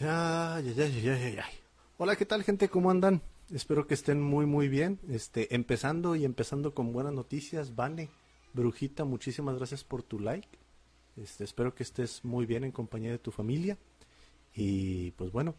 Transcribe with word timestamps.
Ay, 0.00 0.74
ay, 0.76 1.08
ay. 1.08 1.54
Hola, 1.98 2.16
¿qué 2.16 2.26
tal, 2.26 2.42
gente? 2.42 2.68
¿Cómo 2.68 2.90
andan? 2.90 3.22
Espero 3.52 3.86
que 3.86 3.94
estén 3.94 4.20
muy, 4.20 4.44
muy 4.44 4.68
bien. 4.68 4.98
Este, 5.08 5.54
empezando 5.54 6.16
y 6.16 6.24
empezando 6.24 6.74
con 6.74 6.92
buenas 6.92 7.12
noticias. 7.12 7.76
Vane, 7.76 8.10
Brujita, 8.54 9.04
muchísimas 9.04 9.56
gracias 9.56 9.84
por 9.84 10.02
tu 10.02 10.18
like. 10.18 10.48
Este, 11.16 11.44
espero 11.44 11.76
que 11.76 11.84
estés 11.84 12.24
muy 12.24 12.44
bien 12.44 12.64
en 12.64 12.72
compañía 12.72 13.12
de 13.12 13.20
tu 13.20 13.30
familia. 13.30 13.78
Y 14.52 15.12
pues 15.12 15.30
bueno, 15.30 15.54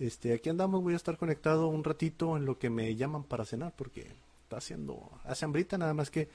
este, 0.00 0.34
aquí 0.34 0.48
andamos. 0.48 0.82
Voy 0.82 0.94
a 0.94 0.96
estar 0.96 1.16
conectado 1.16 1.68
un 1.68 1.84
ratito 1.84 2.36
en 2.36 2.46
lo 2.46 2.58
que 2.58 2.70
me 2.70 2.96
llaman 2.96 3.22
para 3.22 3.44
cenar 3.44 3.74
porque 3.76 4.10
está 4.42 4.56
haciendo, 4.56 5.08
hace 5.22 5.44
hambrita, 5.44 5.78
nada 5.78 5.94
más 5.94 6.10
que, 6.10 6.28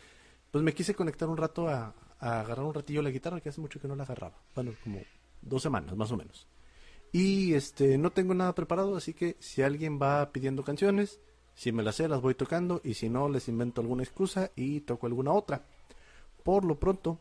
pues 0.50 0.64
me 0.64 0.74
quise 0.74 0.96
conectar 0.96 1.28
un 1.28 1.36
rato 1.36 1.68
a, 1.68 1.94
a 2.20 2.40
agarrar 2.40 2.66
un 2.66 2.74
ratillo 2.74 3.02
la 3.02 3.10
guitarra 3.10 3.42
que 3.42 3.50
hace 3.50 3.60
mucho 3.60 3.82
que 3.82 3.88
no 3.90 3.98
la 3.98 4.04
agarraba. 4.04 4.38
Bueno, 4.56 4.72
como 4.82 5.02
dos 5.42 5.62
semanas, 5.62 5.94
más 5.98 6.10
o 6.10 6.16
menos. 6.16 6.48
Y 7.14 7.54
este, 7.54 8.00
no 8.00 8.12
tengo 8.12 8.34
nada 8.34 8.56
preparado, 8.56 8.98
así 8.98 9.14
que 9.14 9.38
si 9.40 9.62
alguien 9.62 10.00
va 10.02 10.32
pidiendo 10.32 10.64
canciones, 10.64 11.20
si 11.54 11.72
me 11.72 11.84
las 11.84 11.98
sé, 11.98 12.08
las 12.08 12.22
voy 12.22 12.34
tocando, 12.34 12.82
y 12.84 12.96
si 12.96 13.08
no, 13.08 13.30
les 13.30 13.48
invento 13.48 13.82
alguna 13.82 14.02
excusa 14.02 14.50
y 14.56 14.80
toco 14.82 15.06
alguna 15.06 15.32
otra. 15.32 15.64
Por 16.44 16.66
lo 16.66 16.80
pronto, 16.80 17.20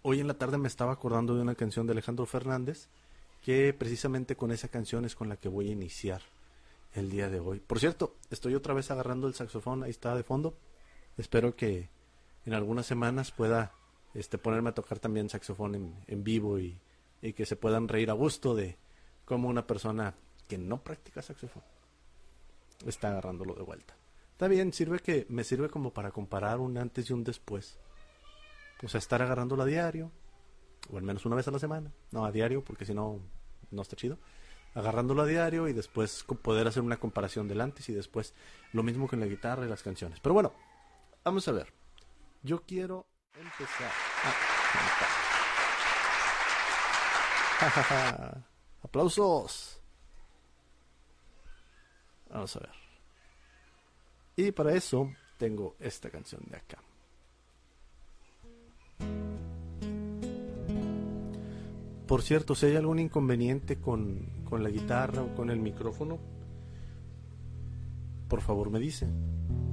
hoy 0.00 0.20
en 0.20 0.26
la 0.26 0.38
tarde 0.38 0.56
me 0.56 0.66
estaba 0.66 0.92
acordando 0.92 1.34
de 1.36 1.42
una 1.42 1.54
canción 1.54 1.86
de 1.86 1.92
Alejandro 1.92 2.24
Fernández, 2.24 2.88
que 3.42 3.74
precisamente 3.74 4.34
con 4.34 4.50
esa 4.50 4.68
canción 4.68 5.04
es 5.04 5.14
con 5.14 5.28
la 5.28 5.36
que 5.36 5.50
voy 5.50 5.68
a 5.68 5.72
iniciar 5.72 6.22
el 6.94 7.10
día 7.10 7.28
de 7.28 7.38
hoy. 7.38 7.60
Por 7.60 7.78
cierto, 7.78 8.14
estoy 8.30 8.54
otra 8.54 8.72
vez 8.72 8.90
agarrando 8.90 9.28
el 9.28 9.34
saxofón, 9.34 9.82
ahí 9.84 9.90
está 9.90 10.16
de 10.16 10.22
fondo. 10.22 10.56
Espero 11.18 11.54
que 11.54 11.90
en 12.46 12.54
algunas 12.54 12.86
semanas 12.86 13.30
pueda 13.30 13.74
este, 14.14 14.38
ponerme 14.38 14.70
a 14.70 14.74
tocar 14.74 14.98
también 15.00 15.28
saxofón 15.28 15.74
en, 15.74 15.94
en 16.06 16.24
vivo 16.24 16.58
y, 16.58 16.78
y 17.20 17.34
que 17.34 17.44
se 17.44 17.56
puedan 17.56 17.88
reír 17.88 18.08
a 18.08 18.14
gusto 18.14 18.54
de, 18.54 18.78
como 19.26 19.48
una 19.48 19.66
persona 19.66 20.14
que 20.48 20.56
no 20.56 20.82
practica 20.82 21.20
saxofón 21.20 21.62
está 22.86 23.08
agarrándolo 23.10 23.54
de 23.54 23.62
vuelta. 23.62 23.94
Está 24.32 24.48
bien, 24.48 24.72
sirve 24.72 24.98
que 25.00 25.26
me 25.28 25.44
sirve 25.44 25.68
como 25.68 25.92
para 25.92 26.10
comparar 26.10 26.58
un 26.58 26.76
antes 26.78 27.08
y 27.08 27.12
un 27.12 27.24
después. 27.24 27.78
O 28.82 28.88
sea, 28.88 28.98
estar 28.98 29.22
agarrándolo 29.22 29.62
a 29.62 29.66
diario, 29.66 30.12
o 30.90 30.98
al 30.98 31.02
menos 31.02 31.24
una 31.24 31.36
vez 31.36 31.48
a 31.48 31.50
la 31.50 31.58
semana. 31.58 31.92
No, 32.12 32.24
a 32.26 32.32
diario, 32.32 32.62
porque 32.62 32.84
si 32.84 32.94
no, 32.94 33.20
no 33.70 33.82
está 33.82 33.96
chido. 33.96 34.18
Agarrándolo 34.74 35.22
a 35.22 35.26
diario 35.26 35.68
y 35.68 35.72
después 35.72 36.22
poder 36.42 36.68
hacer 36.68 36.82
una 36.82 36.98
comparación 36.98 37.48
del 37.48 37.62
antes 37.62 37.88
y 37.88 37.94
después. 37.94 38.34
Lo 38.72 38.82
mismo 38.82 39.08
con 39.08 39.20
la 39.20 39.26
guitarra 39.26 39.64
y 39.64 39.70
las 39.70 39.82
canciones. 39.82 40.20
Pero 40.20 40.34
bueno, 40.34 40.52
vamos 41.24 41.48
a 41.48 41.52
ver. 41.52 41.72
Yo 42.42 42.62
quiero 42.62 43.06
empezar 43.34 43.90
a 44.22 44.32
cantar. 48.28 48.44
Aplausos. 48.86 49.80
Vamos 52.30 52.54
a 52.54 52.60
ver. 52.60 52.70
Y 54.36 54.52
para 54.52 54.74
eso 54.74 55.10
tengo 55.38 55.74
esta 55.80 56.08
canción 56.08 56.40
de 56.48 56.56
acá. 56.56 56.78
Por 62.06 62.22
cierto, 62.22 62.54
si 62.54 62.66
hay 62.66 62.76
algún 62.76 63.00
inconveniente 63.00 63.80
con, 63.80 64.44
con 64.48 64.62
la 64.62 64.70
guitarra 64.70 65.22
o 65.22 65.34
con 65.34 65.50
el 65.50 65.58
micrófono, 65.58 66.20
por 68.28 68.40
favor 68.40 68.70
me 68.70 68.78
dicen. 68.78 69.65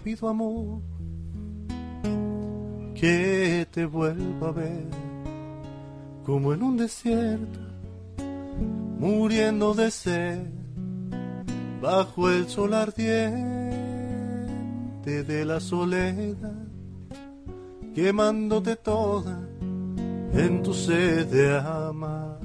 Sabido 0.00 0.28
amor 0.28 0.80
que 2.94 3.66
te 3.70 3.84
vuelva 3.84 4.48
a 4.48 4.52
ver 4.52 4.86
como 6.24 6.54
en 6.54 6.62
un 6.62 6.78
desierto, 6.78 7.60
muriendo 8.98 9.74
de 9.74 9.90
sed 9.90 10.46
bajo 11.82 12.30
el 12.30 12.48
sol 12.48 12.72
ardiente 12.72 13.24
de 15.04 15.44
la 15.44 15.60
soledad, 15.60 16.66
quemándote 17.94 18.76
toda 18.76 19.38
en 20.32 20.62
tu 20.62 20.72
sed 20.72 21.26
de 21.26 21.58
amar. 21.58 22.40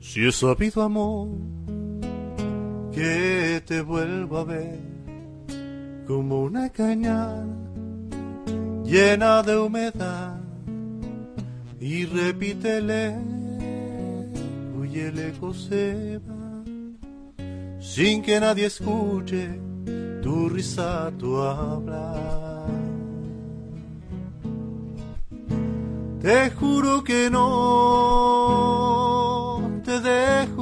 Si 0.00 0.26
he 0.26 0.32
sabido 0.32 0.82
amor 0.82 1.28
que 2.94 3.62
te 3.66 3.80
vuelvo 3.80 4.38
a 4.38 4.44
ver 4.44 4.80
como 6.06 6.42
una 6.42 6.68
cañada 6.70 7.44
llena 8.84 9.42
de 9.42 9.56
humedad 9.56 10.38
y 11.80 12.04
repítele 12.04 13.16
y 14.92 15.00
el 15.00 15.32
sin 17.80 18.22
que 18.22 18.38
nadie 18.38 18.66
escuche 18.66 19.58
tu 20.22 20.50
risa, 20.50 21.10
tu 21.18 21.38
hablar. 21.38 22.66
Te 26.20 26.50
juro 26.50 27.02
que 27.02 27.30
no 27.30 27.48
te 29.82 29.98
dejo 30.00 30.61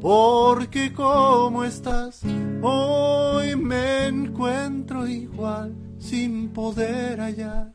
porque 0.00 0.92
como 0.92 1.64
estás, 1.64 2.22
hoy 2.62 3.54
me 3.56 4.06
encuentro 4.06 5.06
igual 5.06 5.74
sin 5.98 6.48
poder 6.48 7.20
hallar 7.20 7.72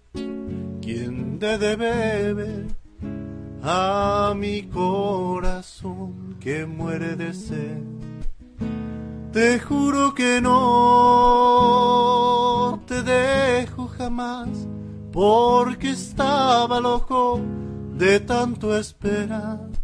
quien 0.81 1.39
te 1.39 1.57
dé 1.57 1.75
beber 1.75 2.67
a 3.63 4.33
mi 4.35 4.63
corazón 4.63 6.35
que 6.39 6.65
muere 6.65 7.15
de 7.15 7.33
sed. 7.33 7.83
Te 9.31 9.59
juro 9.59 10.13
que 10.13 10.39
no 10.41 10.51
te 12.87 13.01
dejo 13.03 13.87
jamás 13.87 14.49
porque 15.11 15.89
estaba 15.91 16.79
loco 16.79 17.41
de 17.97 18.19
tanto 18.19 18.77
esperar. 18.77 19.74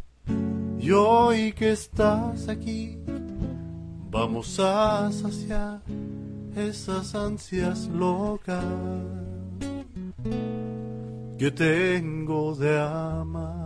Y 0.82 0.90
hoy 0.90 1.52
que 1.52 1.74
estás 1.74 2.48
aquí, 2.50 2.98
vamos 4.10 4.60
a 4.60 5.12
saciar 5.12 5.80
esas 6.56 7.14
ansias 7.14 7.88
locas 7.88 8.66
que 11.38 11.52
tengo 11.52 12.56
de 12.56 12.80
amar. 12.80 13.61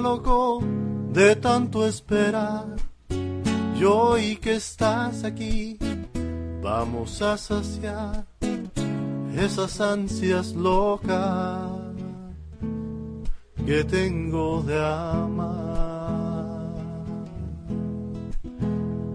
Loco 0.00 0.60
de 1.12 1.36
tanto 1.36 1.86
esperar. 1.86 2.76
Y 3.78 3.84
hoy 3.84 4.36
que 4.36 4.54
estás 4.54 5.24
aquí, 5.24 5.78
vamos 6.62 7.20
a 7.22 7.36
saciar 7.36 8.24
esas 9.36 9.80
ansias 9.80 10.52
locas 10.54 11.70
que 13.66 13.84
tengo 13.84 14.62
de 14.62 14.84
amar. 14.84 15.54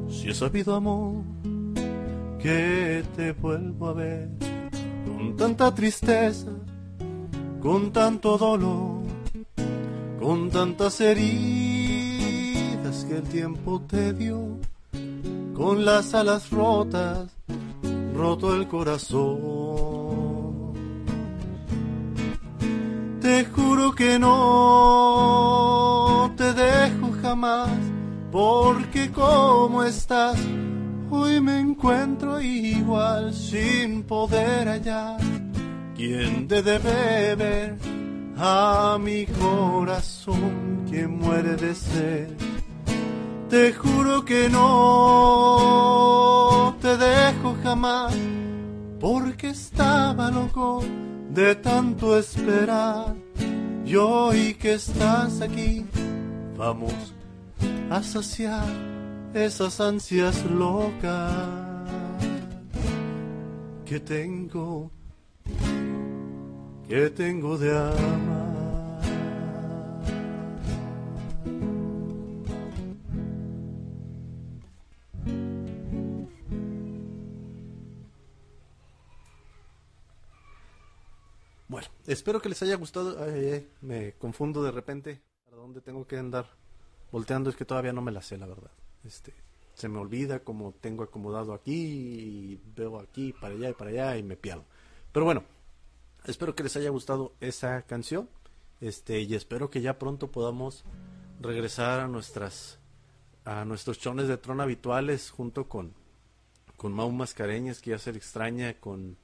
Si 0.09 0.29
he 0.29 0.33
sabido 0.33 0.75
amor 0.75 1.23
que 2.39 3.03
te 3.15 3.31
vuelvo 3.33 3.87
a 3.87 3.93
ver 3.93 4.29
con 5.05 5.35
tanta 5.35 5.73
tristeza, 5.73 6.51
con 7.61 7.91
tanto 7.91 8.37
dolor, 8.37 9.08
con 10.29 10.45
tantas 10.51 11.01
heridas 11.01 12.23
que 13.05 13.15
el 13.15 13.23
tiempo 13.23 13.81
te 13.89 14.13
dio 14.13 14.59
con 15.55 15.83
las 15.83 16.13
alas 16.13 16.51
rotas, 16.51 17.31
roto 18.13 18.55
el 18.55 18.67
corazón. 18.67 19.39
Te 23.19 23.43
juro 23.45 23.91
que 23.95 24.19
no 24.19 24.71
te 26.37 26.53
dejo 26.53 27.11
jamás, 27.23 27.71
porque 28.31 29.11
como 29.11 29.81
estás, 29.81 30.37
hoy 31.09 31.41
me 31.41 31.59
encuentro 31.59 32.39
igual 32.39 33.33
sin 33.33 34.03
poder 34.03 34.67
hallar 34.67 35.19
quien 35.95 36.47
te 36.47 36.61
debe 36.61 37.33
ver 37.35 37.88
a 38.41 38.97
mi 38.99 39.25
corazón, 39.25 40.85
quien 40.89 41.19
muere 41.19 41.57
de 41.57 41.75
sed. 41.75 42.29
Te 43.49 43.73
juro 43.73 44.23
que 44.23 44.47
no 44.49 45.93
te 46.81 46.95
dejo 46.95 47.57
jamás, 47.61 48.15
porque 48.99 49.49
estaba 49.49 50.31
loco 50.31 50.81
de 51.31 51.55
tanto 51.55 52.17
esperar. 52.17 53.13
Y 53.85 53.95
hoy 53.95 54.53
que 54.53 54.73
estás 54.75 55.41
aquí, 55.41 55.85
vamos 56.57 56.93
a 57.89 58.01
saciar 58.03 58.67
esas 59.33 59.81
ansias 59.81 60.45
locas 60.45 61.33
que 63.85 63.99
tengo, 63.99 64.91
que 66.89 67.11
tengo 67.11 67.55
de 67.55 67.69
amar. 67.77 68.49
Bueno, 81.67 81.87
espero 82.07 82.41
que 82.41 82.49
les 82.49 82.63
haya 82.63 82.75
gustado. 82.75 83.23
Ay, 83.23 83.69
me 83.81 84.13
confundo 84.13 84.63
de 84.63 84.71
repente. 84.71 85.21
¿Para 85.45 85.57
dónde 85.57 85.81
tengo 85.81 86.07
que 86.07 86.17
andar? 86.17 86.49
Volteando 87.11 87.51
es 87.51 87.55
que 87.55 87.65
todavía 87.65 87.93
no 87.93 88.01
me 88.01 88.11
la 88.11 88.23
sé, 88.23 88.39
la 88.39 88.47
verdad. 88.47 88.71
Este, 89.03 89.35
se 89.75 89.87
me 89.89 89.99
olvida 89.99 90.39
como 90.39 90.73
tengo 90.81 91.03
acomodado 91.03 91.53
aquí 91.53 91.71
y 91.71 92.61
veo 92.75 92.99
aquí 92.99 93.31
para 93.39 93.53
allá 93.53 93.69
y 93.69 93.73
para 93.73 93.89
allá 93.91 94.17
y 94.17 94.23
me 94.23 94.35
pierdo. 94.35 94.65
Pero 95.11 95.25
bueno, 95.25 95.43
espero 96.29 96.55
que 96.55 96.63
les 96.63 96.75
haya 96.75 96.89
gustado 96.89 97.33
esa 97.39 97.81
canción. 97.83 98.29
Este, 98.81 99.21
y 99.21 99.35
espero 99.35 99.69
que 99.69 99.81
ya 99.81 99.99
pronto 99.99 100.31
podamos 100.31 100.85
regresar 101.41 101.99
a 101.99 102.07
nuestras 102.07 102.79
a 103.45 103.65
nuestros 103.65 103.99
chones 103.99 104.27
de 104.27 104.37
trono 104.37 104.63
habituales 104.63 105.31
junto 105.31 105.67
con 105.67 105.93
con 106.77 106.93
Mau 106.93 107.11
Mascareñas 107.11 107.81
que 107.81 107.91
ya 107.91 107.99
se 107.99 108.11
le 108.11 108.19
extraña 108.19 108.79
con 108.79 109.17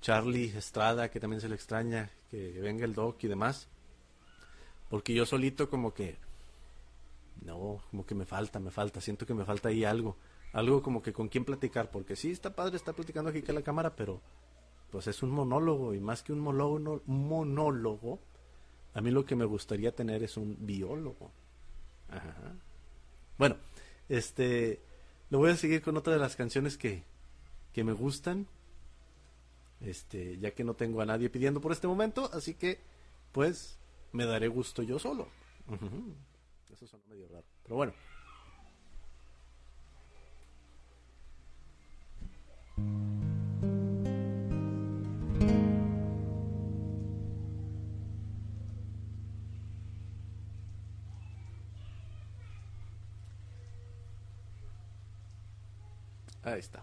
Charlie 0.00 0.56
Estrada, 0.56 1.10
que 1.10 1.20
también 1.20 1.40
se 1.40 1.48
le 1.48 1.54
extraña, 1.54 2.10
que 2.30 2.58
venga 2.60 2.84
el 2.84 2.94
Doc 2.94 3.22
y 3.22 3.28
demás. 3.28 3.68
Porque 4.88 5.14
yo 5.14 5.24
solito 5.24 5.70
como 5.70 5.94
que... 5.94 6.18
No, 7.42 7.82
como 7.90 8.04
que 8.06 8.14
me 8.14 8.24
falta, 8.24 8.60
me 8.60 8.70
falta, 8.70 9.00
siento 9.00 9.26
que 9.26 9.34
me 9.34 9.44
falta 9.44 9.68
ahí 9.68 9.84
algo. 9.84 10.16
Algo 10.52 10.82
como 10.82 11.02
que 11.02 11.12
con 11.12 11.28
quién 11.28 11.44
platicar, 11.44 11.90
porque 11.90 12.16
sí, 12.16 12.30
está 12.30 12.54
padre, 12.54 12.76
está 12.76 12.92
platicando 12.92 13.30
aquí 13.30 13.42
que 13.42 13.52
la 13.52 13.62
cámara, 13.62 13.94
pero 13.94 14.20
pues 14.92 15.08
es 15.08 15.22
un 15.24 15.30
monólogo 15.30 15.94
y 15.94 16.00
más 16.00 16.22
que 16.22 16.32
un 16.32 16.38
monólogo, 16.38 17.02
monólogo, 17.06 18.20
a 18.94 19.00
mí 19.00 19.10
lo 19.10 19.24
que 19.24 19.34
me 19.34 19.46
gustaría 19.46 19.94
tener 19.94 20.22
es 20.22 20.36
un 20.36 20.56
biólogo. 20.60 21.32
Ajá. 22.08 22.54
Bueno, 23.38 23.56
este, 24.08 24.82
lo 25.30 25.38
voy 25.38 25.50
a 25.50 25.56
seguir 25.56 25.82
con 25.82 25.96
otra 25.96 26.12
de 26.12 26.20
las 26.20 26.36
canciones 26.36 26.76
que, 26.76 27.02
que 27.72 27.82
me 27.82 27.92
gustan 27.92 28.46
este, 29.84 30.38
ya 30.38 30.52
que 30.52 30.64
no 30.64 30.74
tengo 30.74 31.00
a 31.00 31.06
nadie 31.06 31.30
pidiendo 31.30 31.60
por 31.60 31.72
este 31.72 31.86
momento, 31.86 32.30
así 32.32 32.54
que 32.54 32.80
pues 33.32 33.78
me 34.12 34.26
daré 34.26 34.48
gusto 34.48 34.82
yo 34.82 34.98
solo. 34.98 35.28
Eso 36.72 36.86
suena 36.86 37.04
medio 37.08 37.28
raro, 37.28 37.46
pero 37.62 37.76
bueno. 37.76 37.92
Ahí 56.42 56.58
está. 56.58 56.82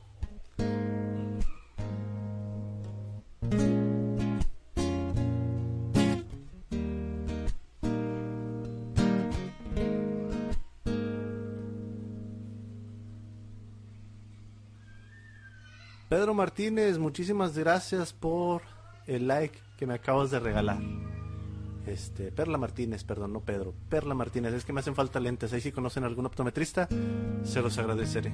Pedro 16.09 16.33
Martínez, 16.33 16.97
muchísimas 16.97 17.56
gracias 17.56 18.13
por 18.13 18.63
el 19.06 19.27
like 19.27 19.59
que 19.77 19.85
me 19.85 19.94
acabas 19.94 20.31
de 20.31 20.39
regalar. 20.39 20.79
Este, 21.85 22.31
Perla 22.31 22.57
Martínez, 22.57 23.03
perdón, 23.03 23.33
no 23.33 23.41
Pedro. 23.41 23.75
Perla 23.89 24.15
Martínez, 24.15 24.53
es 24.53 24.65
que 24.65 24.73
me 24.73 24.79
hacen 24.79 24.95
falta 24.95 25.19
lentes. 25.19 25.53
Ahí 25.53 25.61
si 25.61 25.71
conocen 25.71 26.03
algún 26.03 26.25
optometrista, 26.25 26.89
se 27.44 27.61
los 27.61 27.77
agradeceré. 27.77 28.33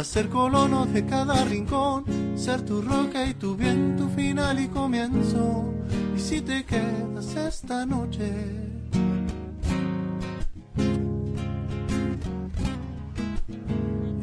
a 0.00 0.04
ser 0.04 0.30
colono 0.30 0.86
de 0.86 1.04
cada 1.04 1.44
rincón, 1.44 2.04
ser 2.34 2.62
tu 2.62 2.80
roca 2.80 3.26
y 3.26 3.34
tu 3.34 3.54
viento 3.54 4.08
final 4.08 4.58
y 4.58 4.66
comienzo. 4.68 5.74
Y 6.16 6.18
si 6.18 6.40
te 6.40 6.64
quedas 6.64 7.36
esta 7.36 7.84
noche, 7.84 8.32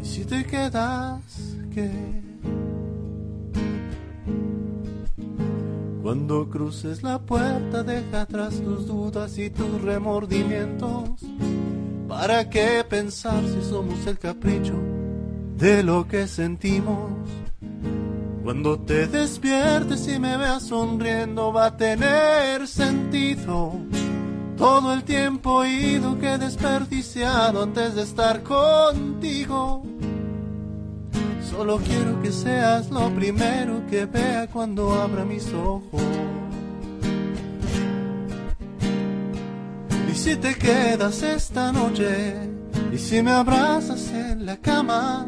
si 0.01 0.25
te 0.25 0.43
quedas, 0.45 1.21
que 1.71 1.91
cuando 6.01 6.49
cruces 6.49 7.03
la 7.03 7.19
puerta 7.19 7.83
deja 7.83 8.21
atrás 8.21 8.59
tus 8.61 8.87
dudas 8.87 9.37
y 9.37 9.51
tus 9.51 9.79
remordimientos. 9.83 11.21
¿Para 12.07 12.49
qué 12.49 12.83
pensar 12.89 13.43
si 13.43 13.61
somos 13.69 14.07
el 14.07 14.17
capricho 14.17 14.86
de 15.57 15.83
lo 15.83 16.07
que 16.07 16.27
sentimos? 16.27 17.11
Cuando 18.43 18.79
te 18.79 19.07
despiertes 19.07 20.07
y 20.07 20.19
me 20.19 20.37
veas 20.37 20.67
sonriendo 20.67 21.51
va 21.51 21.65
a 21.67 21.77
tener 21.77 22.67
sentido 22.67 23.73
todo 24.55 24.93
el 24.93 25.03
tiempo 25.03 25.65
ido 25.65 26.17
que 26.19 26.33
he 26.33 26.37
desperdiciado 26.37 27.63
antes 27.63 27.95
de 27.95 28.03
estar 28.03 28.41
contigo. 28.43 29.83
Solo 31.49 31.77
quiero 31.77 32.21
que 32.21 32.31
seas 32.31 32.89
lo 32.89 33.09
primero 33.09 33.85
que 33.89 34.05
vea 34.05 34.47
cuando 34.47 34.93
abra 34.93 35.25
mis 35.25 35.51
ojos. 35.53 36.01
Y 40.09 40.15
si 40.15 40.35
te 40.37 40.55
quedas 40.55 41.21
esta 41.21 41.71
noche, 41.71 42.35
y 42.91 42.97
si 42.97 43.21
me 43.21 43.31
abrazas 43.31 44.11
en 44.11 44.45
la 44.45 44.57
cama, 44.57 45.27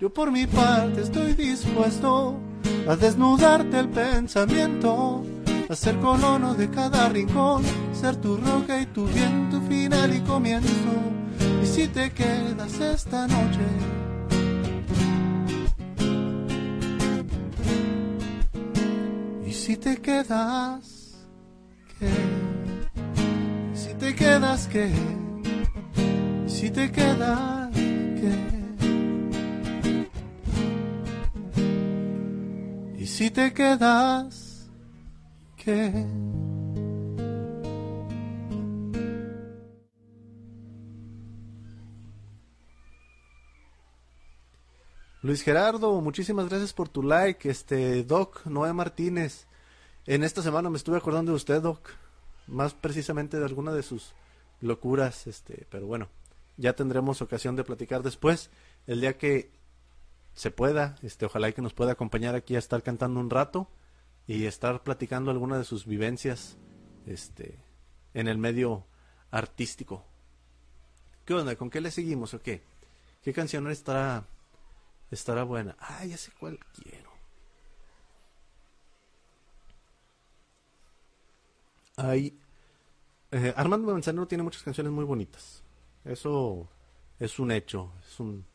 Yo 0.00 0.08
por 0.08 0.32
mi 0.32 0.46
parte 0.46 1.02
estoy 1.02 1.34
dispuesto 1.34 2.40
a 2.88 2.96
desnudarte 2.96 3.80
el 3.80 3.90
pensamiento 3.90 5.22
a 5.68 5.76
ser 5.76 5.98
colono 5.98 6.54
de 6.54 6.70
cada 6.70 7.10
rincón, 7.10 7.62
ser 7.92 8.16
tu 8.16 8.38
roca 8.38 8.80
y 8.80 8.86
tu 8.86 9.04
viento 9.04 9.60
final 9.68 10.14
y 10.16 10.20
comienzo. 10.20 10.70
Y 11.62 11.66
si 11.66 11.86
te 11.86 12.10
quedas 12.12 12.80
esta 12.80 13.26
noche, 13.26 13.60
y 19.46 19.52
si 19.52 19.76
te 19.76 19.98
quedas, 19.98 21.14
¿qué? 21.98 22.08
Si 23.74 23.92
te 23.96 24.14
quedas, 24.14 24.66
¿qué? 24.66 24.90
Si 26.46 26.70
te 26.70 26.90
quedas, 26.90 27.70
¿qué? 27.74 28.59
Si 33.10 33.30
te 33.30 33.52
quedas, 33.52 34.70
¿qué? 35.56 36.06
Luis 45.22 45.42
Gerardo, 45.42 46.00
muchísimas 46.00 46.48
gracias 46.48 46.72
por 46.72 46.88
tu 46.88 47.02
like. 47.02 47.50
Este, 47.50 48.04
Doc, 48.04 48.46
Noé 48.46 48.72
Martínez. 48.72 49.46
En 50.06 50.22
esta 50.22 50.40
semana 50.40 50.70
me 50.70 50.78
estuve 50.78 50.96
acordando 50.96 51.32
de 51.32 51.36
usted, 51.36 51.60
Doc. 51.60 51.90
Más 52.46 52.72
precisamente 52.74 53.38
de 53.38 53.44
alguna 53.44 53.72
de 53.72 53.82
sus 53.82 54.14
locuras, 54.60 55.26
este, 55.26 55.66
pero 55.68 55.86
bueno, 55.86 56.08
ya 56.56 56.74
tendremos 56.74 57.20
ocasión 57.20 57.54
de 57.56 57.64
platicar 57.64 58.02
después. 58.02 58.50
El 58.86 59.00
día 59.02 59.18
que 59.18 59.50
se 60.34 60.50
pueda, 60.50 60.96
este, 61.02 61.26
ojalá 61.26 61.52
que 61.52 61.62
nos 61.62 61.74
pueda 61.74 61.92
acompañar 61.92 62.34
aquí 62.34 62.56
a 62.56 62.58
estar 62.58 62.82
cantando 62.82 63.20
un 63.20 63.30
rato 63.30 63.68
y 64.26 64.46
estar 64.46 64.82
platicando 64.82 65.30
alguna 65.30 65.58
de 65.58 65.64
sus 65.64 65.86
vivencias, 65.86 66.56
este, 67.06 67.58
en 68.14 68.28
el 68.28 68.38
medio 68.38 68.86
artístico. 69.30 70.04
¿Qué 71.24 71.34
onda? 71.34 71.56
¿Con 71.56 71.70
qué 71.70 71.80
le 71.80 71.90
seguimos 71.90 72.34
o 72.34 72.42
qué? 72.42 72.62
¿Qué 73.22 73.32
canción 73.32 73.70
estará 73.70 74.24
Estará 75.10 75.42
buena. 75.42 75.76
Ah, 75.80 76.04
ya 76.04 76.16
sé 76.16 76.30
cuál 76.38 76.58
quiero. 76.80 77.10
Hay. 81.96 82.38
Eh, 83.32 83.52
Armando 83.56 83.92
Manzanero 83.92 84.26
tiene 84.28 84.44
muchas 84.44 84.62
canciones 84.62 84.92
muy 84.92 85.04
bonitas. 85.04 85.62
Eso 86.04 86.68
es 87.18 87.38
un 87.40 87.50
hecho. 87.50 87.92
Es 88.06 88.20
un. 88.20 88.46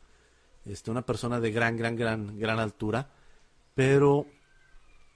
Este, 0.66 0.90
una 0.90 1.02
persona 1.02 1.40
de 1.40 1.50
gran, 1.50 1.76
gran, 1.76 1.96
gran, 1.96 2.38
gran 2.38 2.58
altura. 2.58 3.08
Pero. 3.74 4.26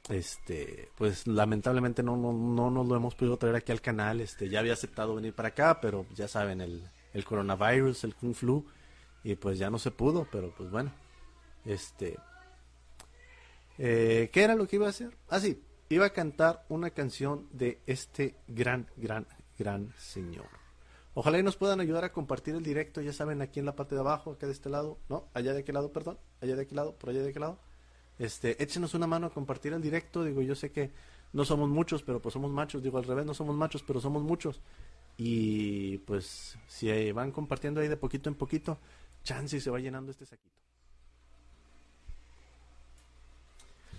Este, 0.09 0.89
pues 0.97 1.27
lamentablemente 1.27 2.03
no, 2.03 2.17
no, 2.17 2.33
no 2.33 2.71
nos 2.71 2.89
lo 2.89 2.97
hemos 2.97 3.15
podido 3.15 3.37
traer 3.37 3.57
aquí 3.57 3.71
al 3.71 3.83
canal. 3.83 4.21
Este, 4.21 4.49
ya 4.49 4.61
había 4.61 4.73
aceptado 4.73 5.15
venir 5.15 5.35
para 5.35 5.49
acá, 5.49 5.81
pero 5.81 6.07
ya 6.15 6.27
saben, 6.27 6.61
el, 6.61 6.83
el 7.13 7.25
coronavirus, 7.25 8.05
el 8.05 8.15
Kung 8.15 8.35
Flu, 8.35 8.65
y 9.23 9.35
pues 9.37 9.59
ya 9.59 9.71
no 9.71 9.79
se 9.79 9.91
pudo, 9.91 10.27
pero 10.31 10.53
pues 10.55 10.71
bueno, 10.71 10.93
este. 11.65 12.19
Eh, 13.79 14.31
¿Qué 14.33 14.43
era 14.43 14.55
lo 14.55 14.67
que 14.67 14.77
iba 14.77 14.87
a 14.87 14.91
hacer? 14.91 15.17
Ah, 15.29 15.41
sí, 15.41 15.63
iba 15.89 16.07
a 16.07 16.11
cantar 16.11 16.65
una 16.69 16.91
canción 16.91 17.49
de 17.53 17.81
este 17.87 18.37
gran, 18.47 18.87
gran, 18.97 19.27
gran 19.59 19.93
señor. 19.97 20.60
Ojalá 21.21 21.39
y 21.39 21.43
nos 21.43 21.59
puedan 21.59 21.81
ayudar 21.81 22.03
a 22.07 22.13
compartir 22.15 22.55
el 22.55 22.63
directo, 22.63 23.03
ya 23.03 23.13
saben, 23.13 23.43
aquí 23.43 23.61
en 23.61 23.67
la 23.67 23.77
parte 23.77 23.95
de 23.95 24.01
abajo, 24.01 24.31
acá 24.31 24.47
de 24.47 24.55
este 24.55 24.71
lado, 24.71 24.97
no, 25.11 25.27
allá 25.35 25.53
de 25.53 25.61
aquel 25.61 25.75
lado, 25.75 25.93
perdón, 25.93 26.19
allá 26.41 26.57
de 26.57 26.63
aquel 26.63 26.77
lado, 26.77 26.97
por 26.97 27.11
allá 27.11 27.23
de 27.23 27.29
aquel 27.29 27.43
lado. 27.43 27.59
Este, 28.19 28.63
échenos 28.63 28.95
una 28.95 29.07
mano 29.07 29.27
a 29.27 29.31
compartir 29.31 29.75
el 29.75 29.83
directo, 29.83 30.25
digo, 30.25 30.41
yo 30.41 30.55
sé 30.55 30.73
que 30.73 30.93
no 31.35 31.45
somos 31.45 31.69
muchos, 31.69 32.03
pero 32.03 32.23
pues 32.23 32.33
somos 32.33 32.51
machos, 32.51 32.83
digo, 32.83 32.97
al 32.97 33.05
revés, 33.05 33.27
no 33.27 33.35
somos 33.35 33.55
machos, 33.55 33.83
pero 33.83 34.01
somos 34.01 34.23
muchos. 34.23 34.63
Y 35.19 35.99
pues 35.99 36.57
si 36.67 37.13
van 37.13 37.33
compartiendo 37.33 37.83
ahí 37.83 37.89
de 37.89 37.99
poquito 37.99 38.31
en 38.31 38.35
poquito, 38.35 38.79
chance 39.23 39.59
y 39.59 39.61
se 39.61 39.69
va 39.69 39.79
llenando 39.79 40.13
este 40.13 40.25
saquito. 40.25 40.57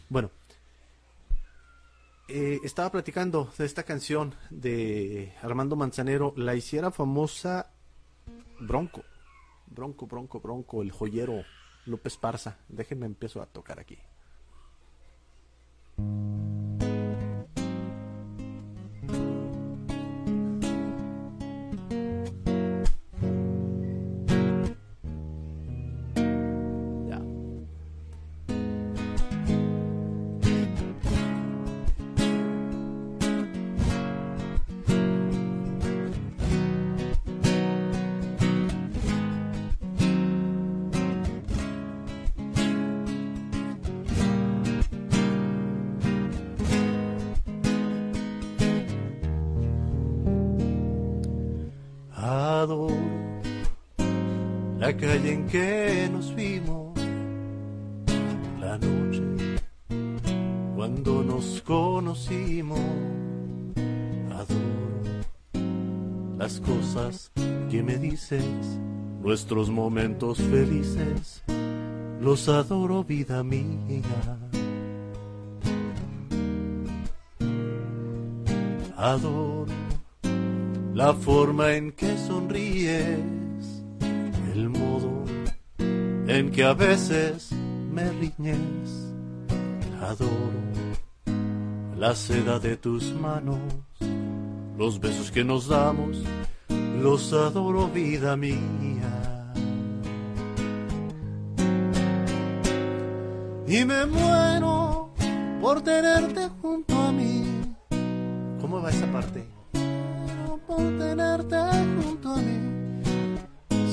Bueno, 0.09 0.31
eh, 2.27 2.59
estaba 2.63 2.91
platicando 2.91 3.51
de 3.57 3.65
esta 3.65 3.83
canción 3.83 4.35
de 4.49 5.33
Armando 5.41 5.75
Manzanero, 5.75 6.33
la 6.37 6.55
hiciera 6.55 6.91
famosa 6.91 7.71
Bronco, 8.59 9.03
Bronco, 9.67 10.07
Bronco, 10.07 10.39
Bronco, 10.39 10.81
el 10.81 10.91
joyero 10.91 11.43
López 11.85 12.17
Parza. 12.17 12.57
Déjenme 12.69 13.05
empiezo 13.05 13.41
a 13.41 13.47
tocar 13.47 13.79
aquí. 13.79 13.97
La 54.91 54.97
calle 54.97 55.31
en 55.31 55.47
que 55.47 56.09
nos 56.11 56.35
vimos, 56.35 56.99
la 58.59 58.77
noche 58.77 59.23
cuando 60.75 61.23
nos 61.23 61.61
conocimos, 61.61 62.79
adoro 64.31 65.23
las 66.37 66.59
cosas 66.59 67.31
que 67.69 67.81
me 67.81 67.95
dices, 67.97 68.43
nuestros 69.21 69.69
momentos 69.69 70.39
felices, 70.39 71.41
los 72.19 72.49
adoro 72.49 73.05
vida 73.05 73.43
mía. 73.43 74.01
Adoro 78.97 79.67
la 80.93 81.13
forma 81.13 81.75
en 81.75 81.93
que 81.93 82.17
sonríes, 82.17 83.19
el 84.53 84.69
modo 84.69 85.23
en 86.27 86.51
que 86.51 86.63
a 86.63 86.73
veces 86.73 87.51
me 87.91 88.09
riñes. 88.11 89.07
Adoro 90.01 90.61
la 91.97 92.15
seda 92.15 92.59
de 92.59 92.77
tus 92.77 93.13
manos, 93.13 93.59
los 94.77 94.99
besos 94.99 95.31
que 95.31 95.43
nos 95.43 95.67
damos, 95.67 96.17
los 97.01 97.31
adoro 97.33 97.87
vida 97.87 98.35
mía. 98.35 99.51
Y 103.67 103.85
me 103.85 104.05
muero 104.05 105.13
por 105.61 105.81
tenerte 105.81 106.49
junto 106.61 106.99
a 106.99 107.11
mí. 107.11 107.43
¿Cómo 108.59 108.81
va 108.81 108.89
esa 108.89 109.05
parte? 109.11 109.60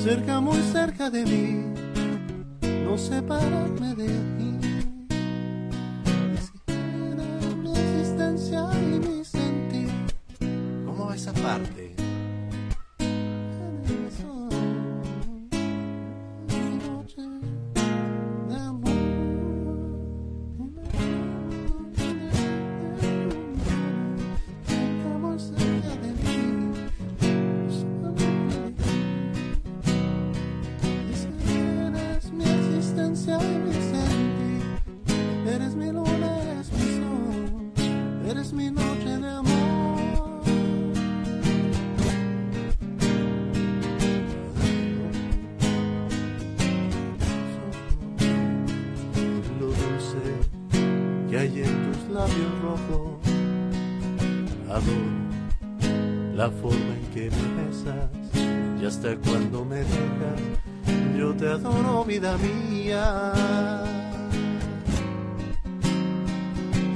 Cerca, 0.08 0.40
muy 0.40 0.56
cerca 0.72 1.10
de 1.10 1.22
mí, 1.26 1.74
no 2.82 2.96
separarme 2.96 3.94
de 3.94 4.06
ti. 4.06 4.50
mi 7.62 7.72
existencia 7.72 8.70
y 8.72 8.98
mi 9.06 9.22
sentir. 9.22 9.90
¿Cómo 10.86 11.08
va 11.08 11.14
esa 11.14 11.34
parte? 11.34 11.94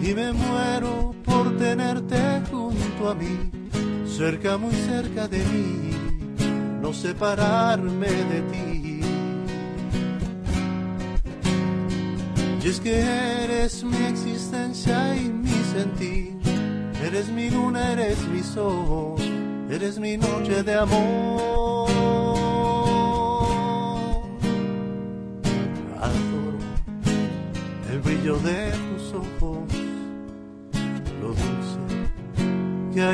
Y 0.02 0.14
me 0.14 0.32
muero 0.32 1.14
por 1.24 1.56
tenerte 1.58 2.42
junto 2.50 3.08
a 3.08 3.14
mí, 3.14 3.50
cerca, 4.04 4.58
muy 4.58 4.74
cerca 4.74 5.28
de 5.28 5.38
mí, 5.38 5.90
no 6.80 6.92
separarme 6.92 8.08
de 8.08 8.40
ti. 8.50 9.00
Y 12.64 12.68
es 12.68 12.80
que 12.80 13.00
eres 13.44 13.84
mi 13.84 14.04
existencia 14.06 15.16
y 15.16 15.28
mi 15.28 15.62
sentir, 15.72 16.36
eres 17.04 17.28
mi 17.28 17.48
luna, 17.50 17.92
eres 17.92 18.26
mi 18.26 18.42
sol, 18.42 19.14
eres 19.70 20.00
mi 20.00 20.16
noche 20.16 20.64
de 20.64 20.74
amor. 20.74 21.71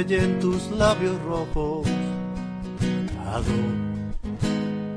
En 0.01 0.39
tus 0.39 0.71
labios 0.71 1.21
rojos. 1.23 1.89
Adoro 3.27 3.89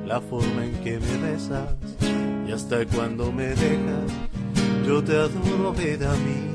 la 0.06 0.22
forma 0.22 0.66
en 0.66 0.74
que 0.84 1.00
me 1.00 1.18
besas 1.18 1.74
y 2.48 2.52
hasta 2.52 2.86
cuando 2.86 3.32
me 3.32 3.48
dejas, 3.48 4.12
yo 4.86 5.04
te 5.04 5.16
adoro, 5.16 5.74
vida 5.74 6.14
mía. 6.18 6.51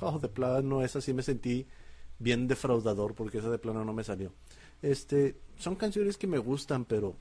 Oh, 0.00 0.18
de 0.18 0.28
plano, 0.28 0.82
esa 0.82 1.00
sí 1.00 1.12
me 1.12 1.22
sentí 1.22 1.66
bien 2.18 2.46
defraudador 2.48 3.14
porque 3.14 3.38
esa 3.38 3.50
de 3.50 3.58
plano 3.58 3.84
no 3.84 3.92
me 3.92 4.04
salió. 4.04 4.32
Este, 4.80 5.36
son 5.58 5.74
canciones 5.74 6.16
que 6.16 6.26
me 6.26 6.38
gustan, 6.38 6.84
pero 6.84 7.16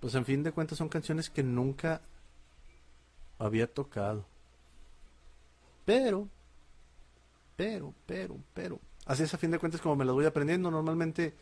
pues 0.00 0.14
en 0.14 0.24
fin 0.24 0.42
de 0.42 0.52
cuentas 0.52 0.78
son 0.78 0.88
canciones 0.88 1.30
que 1.30 1.42
nunca 1.42 2.00
había 3.38 3.72
tocado. 3.72 4.24
Pero, 5.86 6.28
pero, 7.54 7.94
pero, 8.04 8.36
pero, 8.52 8.80
así 9.06 9.22
es 9.22 9.32
a 9.32 9.38
fin 9.38 9.52
de 9.52 9.58
cuentas 9.58 9.80
como 9.80 9.96
me 9.96 10.04
las 10.04 10.14
voy 10.14 10.26
aprendiendo. 10.26 10.70
Normalmente, 10.70 11.34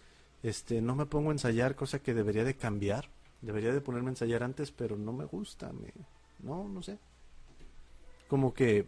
este, 0.43 0.81
no 0.81 0.95
me 0.95 1.07
pongo 1.07 1.31
a 1.31 1.33
ensayar, 1.33 1.75
cosa 1.75 1.99
que 1.99 2.15
debería 2.15 2.45
de 2.45 2.55
cambiar. 2.55 3.09
Debería 3.41 3.73
de 3.73 3.81
ponerme 3.81 4.11
a 4.11 4.13
ensayar 4.13 4.43
antes, 4.43 4.71
pero 4.71 4.97
no 4.97 5.13
me 5.13 5.25
gusta, 5.25 5.73
me, 5.73 5.93
no, 6.41 6.69
no 6.69 6.83
sé. 6.83 6.99
Como 8.29 8.55
que 8.55 8.87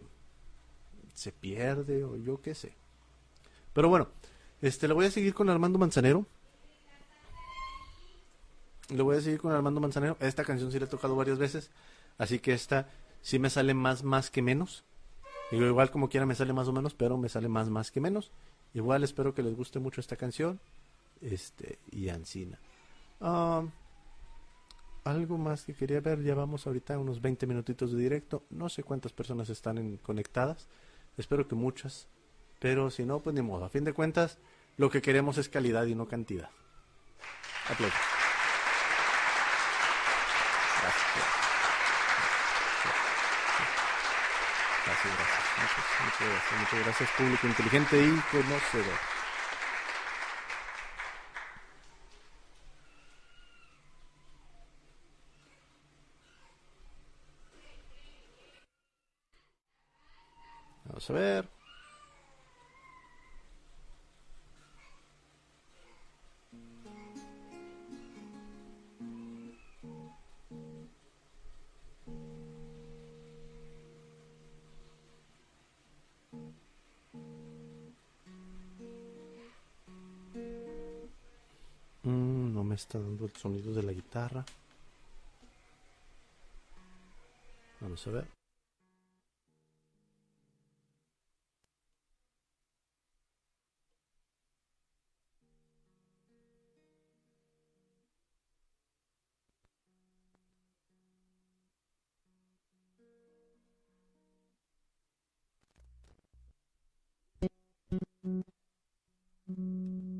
se 1.14 1.32
pierde 1.32 2.04
o 2.04 2.16
yo 2.16 2.40
qué 2.42 2.54
sé. 2.54 2.74
Pero 3.72 3.88
bueno, 3.88 4.08
este 4.60 4.88
le 4.88 4.94
voy 4.94 5.06
a 5.06 5.10
seguir 5.10 5.32
con 5.34 5.48
Armando 5.48 5.78
Manzanero. 5.78 6.26
Le 8.88 9.02
voy 9.02 9.16
a 9.16 9.20
seguir 9.20 9.40
con 9.40 9.52
Armando 9.52 9.80
Manzanero. 9.80 10.18
Esta 10.20 10.44
canción 10.44 10.70
sí 10.70 10.78
la 10.78 10.84
he 10.84 10.88
tocado 10.88 11.16
varias 11.16 11.38
veces, 11.38 11.70
así 12.18 12.38
que 12.38 12.52
esta 12.52 12.90
sí 13.22 13.38
me 13.38 13.48
sale 13.48 13.72
más 13.72 14.04
más 14.04 14.30
que 14.30 14.42
menos. 14.42 14.84
Digo, 15.50 15.64
igual 15.66 15.90
como 15.90 16.08
quiera 16.08 16.26
me 16.26 16.34
sale 16.34 16.52
más 16.52 16.68
o 16.68 16.72
menos, 16.72 16.94
pero 16.94 17.16
me 17.16 17.28
sale 17.28 17.48
más 17.48 17.68
más 17.68 17.90
que 17.90 18.00
menos. 18.00 18.32
Igual 18.74 19.04
espero 19.04 19.34
que 19.34 19.42
les 19.42 19.54
guste 19.54 19.78
mucho 19.78 20.00
esta 20.00 20.16
canción. 20.16 20.60
Este, 21.20 21.78
y 21.90 22.08
Ancina. 22.08 22.58
Ah, 23.20 23.64
algo 25.04 25.38
más 25.38 25.64
que 25.64 25.74
quería 25.74 26.00
ver, 26.00 26.22
ya 26.22 26.34
vamos 26.34 26.66
ahorita 26.66 26.98
unos 26.98 27.20
20 27.20 27.46
minutitos 27.46 27.92
de 27.92 27.98
directo. 27.98 28.42
No 28.50 28.68
sé 28.68 28.82
cuántas 28.82 29.12
personas 29.12 29.48
están 29.48 29.98
conectadas. 29.98 30.68
Espero 31.16 31.46
que 31.46 31.54
muchas. 31.54 32.08
Pero 32.58 32.90
si 32.90 33.04
no, 33.04 33.20
pues 33.20 33.34
ni 33.34 33.42
modo. 33.42 33.64
A 33.64 33.68
fin 33.68 33.84
de 33.84 33.92
cuentas, 33.92 34.38
lo 34.76 34.90
que 34.90 35.00
queremos 35.02 35.38
es 35.38 35.48
calidad 35.48 35.86
y 35.86 35.94
no 35.94 36.08
cantidad. 36.08 36.50
Aplausos. 37.70 38.00
Gracias, 40.82 41.06
gracias. 41.14 41.46
Gracias, 44.86 45.16
gracias. 45.16 45.46
Muchas, 46.04 46.35
muchas 46.54 46.72
gracias. 46.72 46.76
Muchas 46.76 46.84
gracias, 46.84 47.10
público 47.10 47.46
inteligente 47.46 47.98
y 47.98 48.20
conocedor. 48.30 48.98
Vamos 60.84 61.10
a 61.10 61.12
ver. 61.12 61.55
está 82.86 83.00
dando 83.00 83.24
el 83.24 83.32
sonido 83.32 83.74
de 83.74 83.82
la 83.82 83.92
guitarra. 83.92 84.44
Vamos 87.80 88.06
a 88.06 88.10
ver. 88.10 88.26
Mm-hmm. 109.48 110.15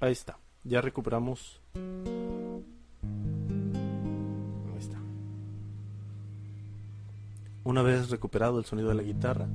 Ahí 0.00 0.12
está. 0.12 0.38
Ya 0.64 0.80
recuperamos. 0.80 1.60
Ahí 4.72 4.78
está. 4.78 4.98
Una 7.64 7.82
vez 7.82 8.10
recuperado 8.10 8.58
el 8.58 8.64
sonido 8.64 8.88
de 8.88 8.94
la 8.94 9.02
guitarra. 9.02 9.48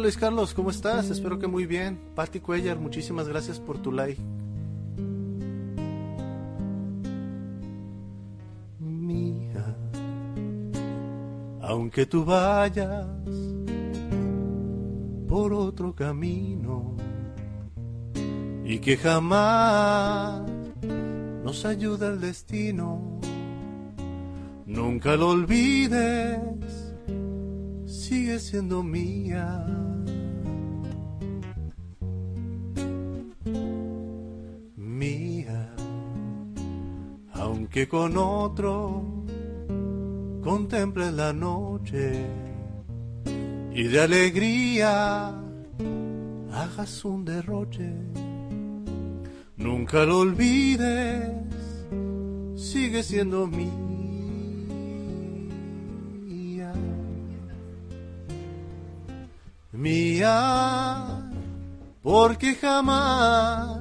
Luis 0.00 0.16
Carlos, 0.16 0.54
¿cómo 0.54 0.70
estás? 0.70 1.10
Espero 1.10 1.38
que 1.38 1.46
muy 1.46 1.66
bien. 1.66 2.00
Patti 2.14 2.40
Cuellar, 2.40 2.78
muchísimas 2.78 3.28
gracias 3.28 3.60
por 3.60 3.78
tu 3.78 3.92
like. 3.92 4.20
Mía, 8.78 9.76
aunque 11.60 12.06
tú 12.06 12.24
vayas 12.24 13.06
por 15.28 15.52
otro 15.52 15.94
camino 15.94 16.96
y 18.64 18.78
que 18.78 18.96
jamás 18.96 20.42
nos 21.44 21.64
ayuda 21.66 22.08
el 22.08 22.20
destino, 22.20 23.20
nunca 24.64 25.16
lo 25.16 25.28
olvides 25.28 26.40
sigue 28.10 28.40
siendo 28.40 28.82
mía. 28.82 29.64
Mía, 34.74 35.72
aunque 37.34 37.86
con 37.86 38.16
otro 38.16 39.04
contemples 40.42 41.12
la 41.12 41.32
noche 41.32 42.26
y 43.72 43.84
de 43.84 44.00
alegría 44.00 45.28
hagas 46.52 47.04
un 47.04 47.24
derroche. 47.24 47.92
Nunca 49.56 50.04
lo 50.04 50.18
olvides, 50.18 51.30
sigue 52.56 53.04
siendo 53.04 53.46
mía. 53.46 53.89
Mía, 59.80 61.22
porque 62.02 62.54
jamás 62.54 63.80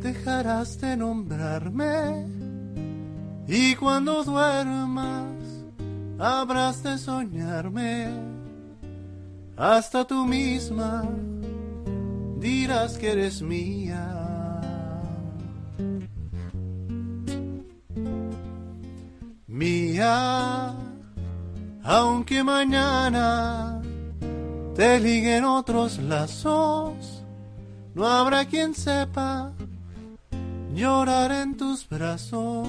dejarás 0.00 0.78
de 0.80 0.96
nombrarme 0.98 2.26
y 3.48 3.74
cuando 3.76 4.22
duermas 4.22 5.32
habrás 6.18 6.82
de 6.82 6.98
soñarme, 6.98 8.08
hasta 9.56 10.04
tú 10.04 10.26
misma 10.26 11.04
dirás 12.38 12.98
que 12.98 13.12
eres 13.12 13.40
mía. 13.40 14.12
Mía, 19.46 20.74
aunque 21.82 22.44
mañana 22.44 23.75
te 24.76 25.00
liguen 25.00 25.44
otros 25.44 25.98
lazos, 25.98 27.24
no 27.94 28.06
habrá 28.06 28.44
quien 28.44 28.74
sepa 28.74 29.52
llorar 30.74 31.32
en 31.32 31.56
tus 31.56 31.88
brazos. 31.88 32.68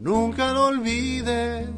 Nunca 0.00 0.52
lo 0.52 0.66
olvides, 0.66 1.68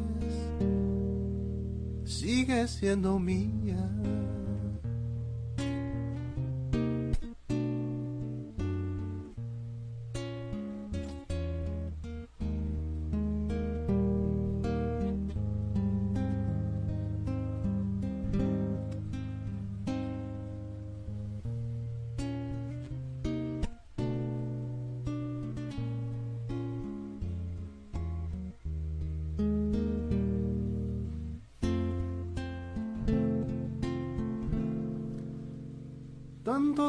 sigue 2.05 2.67
siendo 2.67 3.17
mía. 3.17 3.92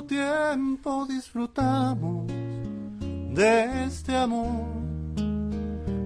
Tiempo 0.06 1.06
disfrutamos 1.06 2.26
de 2.28 3.84
este 3.84 4.14
amor, 4.14 4.66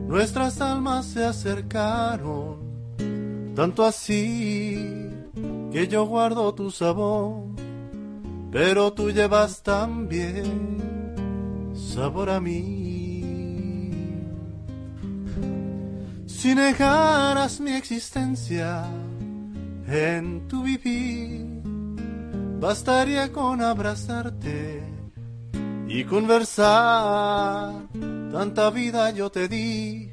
nuestras 0.07 0.61
almas 0.61 1.07
se 1.07 1.25
acercaron, 1.25 2.59
tanto 3.57 3.85
así 3.85 5.11
que 5.73 5.89
yo 5.89 6.07
guardo 6.07 6.55
tu 6.55 6.71
sabor, 6.71 7.43
pero 8.53 8.93
tú 8.93 9.11
llevas 9.11 9.63
también 9.65 10.79
sabor 11.75 12.31
a 12.31 12.41
mí. 12.41 13.19
Si 16.27 16.55
negaras 16.55 17.61
mi 17.61 17.73
existencia 17.73 18.85
en 19.89 20.47
tu 20.47 20.63
vivir, 20.63 21.58
bastaría 22.61 23.33
con 23.33 23.63
abrazarte 23.63 24.83
y 25.89 26.05
conversar. 26.05 27.89
Tanta 28.33 28.71
vida 28.71 29.11
yo 29.11 29.31
te 29.31 29.49
di 29.49 30.13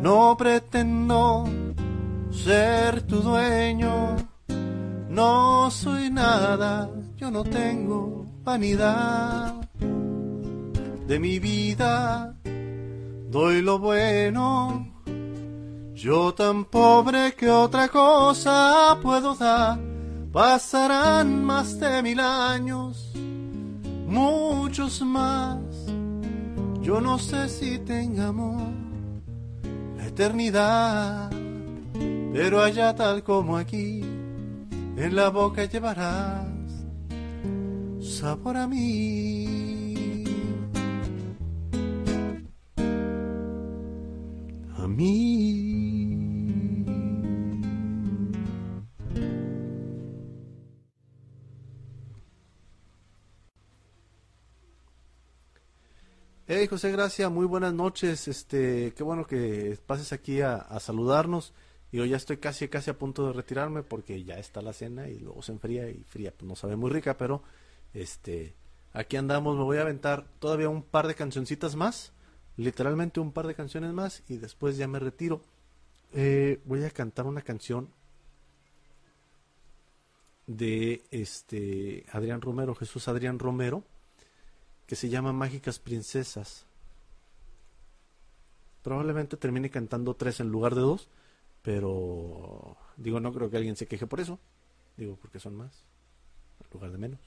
No 0.00 0.36
pretendo 0.36 1.48
ser 2.30 3.02
tu 3.02 3.20
dueño, 3.20 4.16
no 5.08 5.70
soy 5.70 6.10
nada, 6.10 6.90
yo 7.16 7.30
no 7.30 7.44
tengo 7.44 8.26
vanidad 8.42 9.56
de 11.06 11.18
mi 11.18 11.38
vida 11.38 12.39
doy 13.30 13.62
lo 13.62 13.78
bueno. 13.78 14.86
Yo 15.94 16.34
tan 16.34 16.64
pobre 16.64 17.34
que 17.34 17.48
otra 17.50 17.88
cosa 17.88 18.98
puedo 19.02 19.34
dar. 19.34 19.78
Pasarán 20.32 21.44
más 21.44 21.78
de 21.80 22.02
mil 22.02 22.20
años, 22.20 23.12
muchos 24.06 25.02
más. 25.02 25.58
Yo 26.80 27.00
no 27.00 27.18
sé 27.18 27.48
si 27.48 27.78
tengamos 27.78 28.62
la 29.96 30.06
eternidad, 30.06 31.30
pero 32.32 32.62
allá 32.62 32.94
tal 32.94 33.22
como 33.24 33.56
aquí, 33.56 34.02
en 34.96 35.16
la 35.16 35.30
boca 35.30 35.64
llevarás 35.64 36.46
sabor 38.00 38.56
a 38.56 38.66
mí. 38.66 39.69
José 56.68 56.92
Gracia, 56.92 57.28
muy 57.28 57.46
buenas 57.46 57.72
noches. 57.72 58.28
Este, 58.28 58.92
qué 58.94 59.02
bueno 59.02 59.26
que 59.26 59.78
pases 59.86 60.12
aquí 60.12 60.40
a, 60.40 60.56
a 60.56 60.80
saludarnos. 60.80 61.52
Yo 61.92 62.04
ya 62.04 62.16
estoy 62.16 62.36
casi 62.38 62.68
casi 62.68 62.90
a 62.90 62.98
punto 62.98 63.26
de 63.26 63.32
retirarme 63.32 63.82
porque 63.82 64.22
ya 64.24 64.38
está 64.38 64.62
la 64.62 64.72
cena 64.72 65.08
y 65.08 65.18
luego 65.18 65.42
se 65.42 65.52
enfría 65.52 65.88
y 65.88 66.04
fría, 66.04 66.32
pues 66.36 66.48
no 66.48 66.54
sabe 66.54 66.76
muy 66.76 66.90
rica, 66.90 67.16
pero 67.16 67.42
este, 67.94 68.54
aquí 68.92 69.16
andamos. 69.16 69.56
Me 69.56 69.64
voy 69.64 69.78
a 69.78 69.82
aventar 69.82 70.26
todavía 70.38 70.68
un 70.68 70.82
par 70.82 71.06
de 71.06 71.14
cancioncitas 71.14 71.76
más 71.76 72.12
literalmente 72.60 73.20
un 73.20 73.32
par 73.32 73.46
de 73.46 73.54
canciones 73.54 73.92
más 73.92 74.22
y 74.28 74.36
después 74.36 74.76
ya 74.76 74.86
me 74.86 74.98
retiro. 74.98 75.40
Eh, 76.12 76.60
voy 76.64 76.84
a 76.84 76.90
cantar 76.90 77.26
una 77.26 77.42
canción 77.42 77.88
de 80.46 81.04
este 81.10 82.04
Adrián 82.12 82.40
Romero, 82.40 82.74
Jesús 82.74 83.08
Adrián 83.08 83.38
Romero, 83.38 83.84
que 84.90 84.96
se 84.96 85.08
llama 85.08 85.32
Mágicas 85.32 85.78
Princesas. 85.78 86.66
Probablemente 88.82 89.36
termine 89.36 89.70
cantando 89.70 90.14
tres 90.14 90.40
en 90.40 90.48
lugar 90.48 90.74
de 90.74 90.80
dos, 90.80 91.08
pero 91.62 92.76
digo, 92.96 93.20
no 93.20 93.32
creo 93.32 93.48
que 93.48 93.56
alguien 93.56 93.76
se 93.76 93.86
queje 93.86 94.08
por 94.08 94.18
eso. 94.18 94.40
Digo, 94.96 95.14
porque 95.14 95.38
son 95.38 95.54
más, 95.54 95.84
en 96.58 96.66
lugar 96.72 96.90
de 96.90 96.98
menos. 96.98 97.20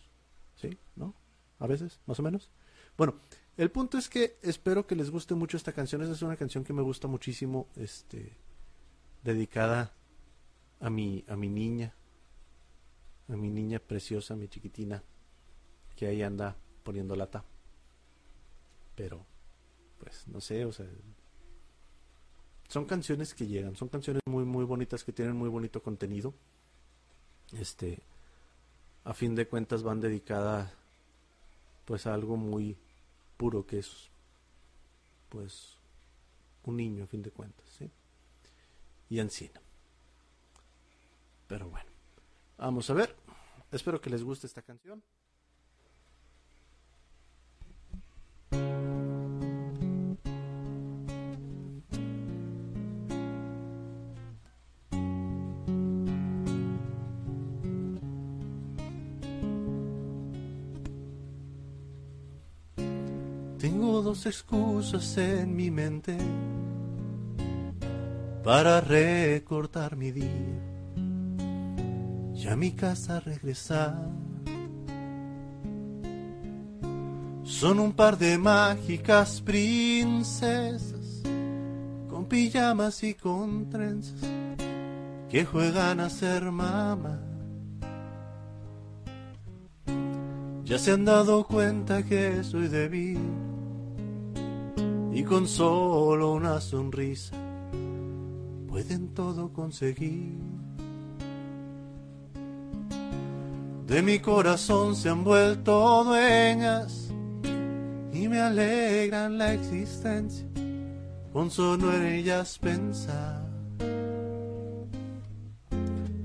¿Sí? 0.58 0.78
¿No? 0.98 1.14
A 1.60 1.66
veces, 1.66 2.02
más 2.06 2.20
o 2.20 2.24
menos. 2.24 2.52
Bueno, 2.98 3.16
el 3.56 3.72
punto 3.72 3.98
es 3.98 4.10
que 4.10 4.36
espero 4.42 4.86
que 4.86 4.98
les 4.98 5.10
guste 5.10 5.34
mucho 5.34 5.56
esta 5.56 5.72
canción. 5.72 6.02
es 6.02 6.22
una 6.22 6.36
canción 6.36 6.66
que 6.66 6.74
me 6.74 6.82
gusta 6.82 7.08
muchísimo, 7.08 7.70
este, 7.78 8.34
dedicada 9.24 9.94
a 10.82 10.90
mi, 10.90 11.24
a 11.30 11.38
mi 11.38 11.48
niña, 11.48 11.94
a 13.30 13.38
mi 13.38 13.50
niña 13.50 13.80
preciosa, 13.80 14.36
mi 14.36 14.50
chiquitina, 14.50 15.02
que 15.96 16.08
ahí 16.08 16.24
anda 16.24 16.58
poniendo 16.84 17.16
lata. 17.16 17.46
Pero, 18.96 19.26
pues, 20.00 20.28
no 20.28 20.40
sé, 20.42 20.66
o 20.66 20.72
sea, 20.72 20.88
son 22.68 22.86
canciones 22.86 23.34
que 23.34 23.48
llegan, 23.48 23.76
son 23.76 23.90
canciones 23.90 24.22
muy, 24.26 24.46
muy 24.46 24.66
bonitas 24.66 25.04
que 25.04 25.14
tienen 25.14 25.36
muy 25.36 25.50
bonito 25.50 25.82
contenido. 25.82 26.34
Este, 27.52 28.00
a 29.04 29.14
fin 29.14 29.36
de 29.36 29.48
cuentas 29.48 29.84
van 29.84 30.00
dedicadas, 30.00 30.72
pues, 31.86 32.08
a 32.08 32.14
algo 32.14 32.38
muy 32.38 32.78
puro 33.38 33.66
que 33.66 33.80
es, 33.80 34.10
pues, 35.30 35.78
un 36.64 36.78
niño, 36.78 37.04
a 37.04 37.08
fin 37.08 37.22
de 37.22 37.32
cuentas, 37.32 37.68
¿sí? 37.78 37.90
Y 39.10 39.20
encina. 39.20 39.62
Pero 41.48 41.70
bueno. 41.70 41.92
Vamos 42.58 42.90
a 42.90 42.94
ver. 42.94 43.16
Espero 43.72 44.00
que 44.00 44.10
les 44.10 44.24
guste 44.24 44.48
esta 44.48 44.62
canción. 44.62 45.04
Dos 64.04 64.26
excusas 64.26 65.18
en 65.18 65.56
mi 65.56 65.72
mente 65.72 66.18
para 68.44 68.82
recortar 68.82 69.96
mi 69.96 70.12
día 70.12 70.60
y 72.36 72.48
a 72.48 72.56
mi 72.58 72.74
casa 72.74 73.22
regresar. 73.22 73.96
Son 77.44 77.80
un 77.80 77.94
par 77.94 78.18
de 78.18 78.38
mágicas 78.38 79.40
princesas 79.40 81.24
con 82.10 82.26
pijamas 82.26 83.02
y 83.04 83.14
con 83.14 83.70
trenzas 83.70 84.30
que 85.30 85.46
juegan 85.46 86.02
a 86.02 86.10
ser 86.10 86.52
mamá. 86.52 87.22
Ya 90.66 90.78
se 90.78 90.92
han 90.92 91.06
dado 91.06 91.46
cuenta 91.46 92.04
que 92.04 92.44
soy 92.44 92.68
débil 92.68 93.53
y 95.14 95.24
con 95.24 95.48
solo 95.48 96.34
una 96.34 96.60
sonrisa 96.60 97.36
pueden 98.68 99.14
todo 99.14 99.54
conseguir. 99.54 100.54
de 103.94 104.02
mi 104.02 104.18
corazón 104.18 104.96
se 104.96 105.10
han 105.10 105.24
vuelto 105.24 106.04
dueñas 106.04 107.12
y 108.12 108.28
me 108.28 108.40
alegran 108.40 109.38
la 109.38 109.54
existencia 109.54 110.48
con 111.32 111.52
solo 111.52 111.94
en 111.94 112.04
ellas 112.04 112.58
pensar. 112.58 113.44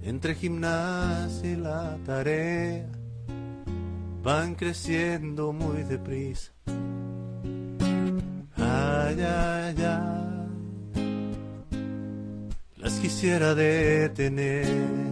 Entre 0.03 0.35
gimnasia 0.35 1.51
y 1.51 1.57
la 1.57 1.99
tarea 2.07 2.87
van 4.23 4.55
creciendo 4.55 5.53
muy 5.53 5.83
deprisa. 5.83 6.53
Las 12.77 12.95
quisiera 13.01 13.55
detener. 13.55 15.09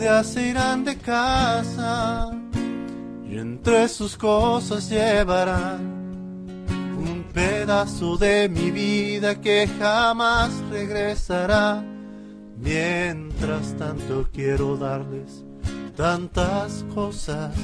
Día 0.00 0.24
se 0.24 0.48
irán 0.48 0.82
de 0.82 0.96
casa 0.96 2.30
y 3.28 3.36
entre 3.36 3.86
sus 3.86 4.16
cosas 4.16 4.88
llevarán 4.88 6.64
un 6.96 7.26
pedazo 7.34 8.16
de 8.16 8.48
mi 8.48 8.70
vida 8.70 9.38
que 9.38 9.68
jamás 9.78 10.50
regresará. 10.70 11.84
Mientras 12.56 13.76
tanto 13.76 14.26
quiero 14.32 14.78
darles 14.78 15.44
tantas 15.94 16.82
cosas, 16.94 17.54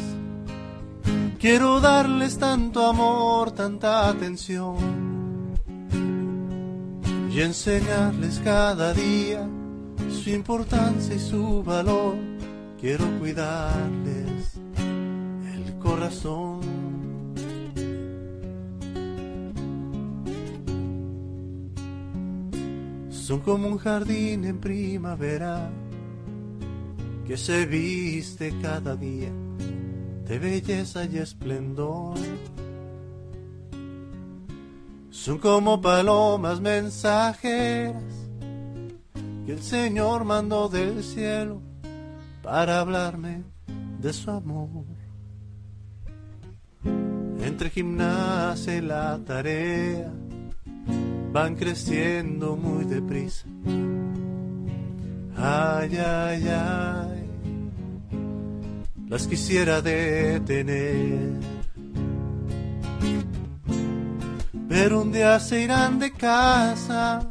quiero 1.47 1.81
darles 1.81 2.39
tanto 2.39 2.85
amor, 2.85 3.53
tanta 3.53 4.09
atención 4.09 4.75
y 7.31 7.41
enseñarles 7.41 8.41
cada 8.43 8.93
día 8.93 9.49
su 10.11 10.31
importancia 10.31 11.15
y 11.15 11.21
su 11.21 11.63
valor, 11.63 12.17
quiero 12.81 13.05
cuidarles 13.21 14.59
el 15.55 15.79
corazón. 15.79 16.63
Son 23.09 23.39
como 23.39 23.69
un 23.69 23.79
jardín 23.79 24.47
en 24.47 24.59
primavera 24.59 25.71
que 27.25 27.37
se 27.37 27.67
viste 27.67 28.53
cada 28.61 28.97
día 28.97 29.46
de 30.27 30.39
belleza 30.39 31.05
y 31.05 31.19
esplendor. 31.19 32.17
Son 35.11 35.39
como 35.39 35.81
palomas 35.81 36.61
mensajeras 36.61 38.03
que 39.45 39.53
el 39.53 39.63
Señor 39.63 40.25
mandó 40.25 40.69
del 40.69 41.03
cielo 41.03 41.61
para 42.43 42.81
hablarme 42.81 43.45
de 44.01 44.13
su 44.13 44.31
amor. 44.31 44.85
Entre 47.41 47.71
gimnasia 47.71 48.77
y 48.77 48.81
la 48.81 49.19
tarea 49.25 50.13
van 51.33 51.55
creciendo 51.55 52.57
muy 52.57 52.85
deprisa. 52.85 53.47
Ay, 55.37 55.97
ay, 55.97 56.49
ay, 56.49 57.26
las 59.09 59.27
quisiera 59.27 59.81
detener. 59.81 61.35
Pero 64.69 65.03
un 65.03 65.13
día 65.13 65.39
se 65.41 65.63
irán 65.63 65.99
de 65.99 66.13
casa 66.13 67.23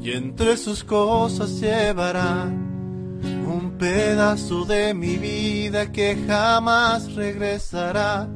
y 0.00 0.12
entre 0.12 0.56
sus 0.56 0.84
cosas 0.84 1.60
llevará 1.60 2.44
un 2.44 3.74
pedazo 3.78 4.64
de 4.64 4.94
mi 4.94 5.16
vida 5.16 5.90
que 5.90 6.16
jamás 6.26 7.14
regresará. 7.14 8.28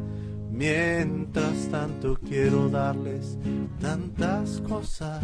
Mientras 0.50 1.68
tanto 1.70 2.18
quiero 2.26 2.68
darles 2.68 3.38
tantas 3.80 4.60
cosas, 4.68 5.22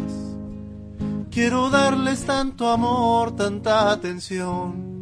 quiero 1.29 1.69
darles 1.69 2.23
tanto 2.23 2.69
amor, 2.69 3.35
tanta 3.35 3.91
atención 3.91 4.94